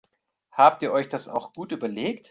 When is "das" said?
1.09-1.27